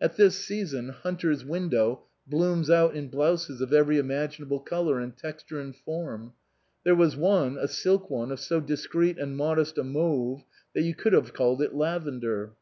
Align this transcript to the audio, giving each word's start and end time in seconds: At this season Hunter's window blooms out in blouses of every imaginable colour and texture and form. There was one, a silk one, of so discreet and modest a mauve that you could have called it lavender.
At 0.00 0.14
this 0.16 0.36
season 0.36 0.90
Hunter's 0.90 1.44
window 1.44 2.04
blooms 2.24 2.70
out 2.70 2.94
in 2.94 3.08
blouses 3.08 3.60
of 3.60 3.72
every 3.72 3.98
imaginable 3.98 4.60
colour 4.60 5.00
and 5.00 5.16
texture 5.16 5.58
and 5.58 5.74
form. 5.74 6.34
There 6.84 6.94
was 6.94 7.16
one, 7.16 7.58
a 7.58 7.66
silk 7.66 8.08
one, 8.08 8.30
of 8.30 8.38
so 8.38 8.60
discreet 8.60 9.18
and 9.18 9.36
modest 9.36 9.76
a 9.76 9.82
mauve 9.82 10.44
that 10.76 10.82
you 10.84 10.94
could 10.94 11.14
have 11.14 11.32
called 11.34 11.62
it 11.62 11.74
lavender. 11.74 12.52